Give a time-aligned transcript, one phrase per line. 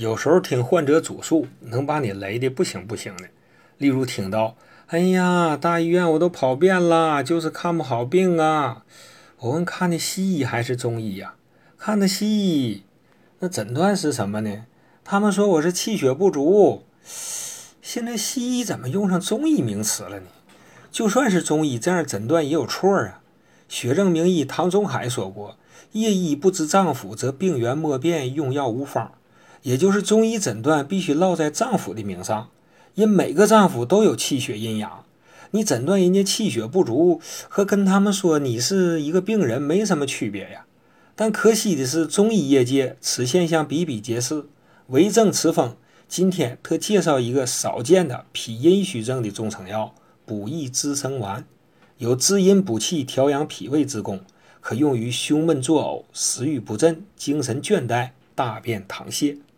[0.00, 3.24] 有时候听患者主诉，能把你雷的不行不行的。
[3.76, 4.56] 例如听到
[4.88, 8.86] ：“哎呀，大医院我都跑遍了，就是看不好病啊。”
[9.40, 11.34] 我问看的西医还是中医呀？
[11.76, 12.82] 看的西医。
[13.40, 14.64] 那诊断是什么呢？
[15.04, 16.84] 他们说我是气血不足。
[17.82, 20.26] 现在西医怎么用上中医名词了呢？
[20.90, 23.20] 就算是中医，这样诊断也有错啊。
[23.68, 25.58] 学正名医唐宗海说过
[25.92, 29.12] ：“夜医不知脏腑，则病源莫辨，用药无方。”
[29.62, 32.48] 也就是中医诊断必须落在脏腑的名上，
[32.94, 35.04] 因每个脏腑都有气血阴阳。
[35.52, 40.64] 你诊断人家气血不足，和跟他们说你是一个病人没什么区别呀。
[41.16, 44.46] 但可惜的是，中医业界此现象比比皆是。
[44.86, 45.76] 为正此风，
[46.08, 51.44] 今天特介绍一个少见的脾阴虚症的中成药——补益滋生丸，
[51.98, 54.20] 有滋阴补气、调养脾胃之功，
[54.60, 59.36] 可用于胸闷作呕、食欲不振、精神倦怠、大便溏泻。